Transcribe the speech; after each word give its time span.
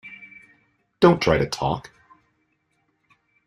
Don’t 0.99 1.21
try 1.21 1.37
to 1.37 1.45
talk! 1.47 1.91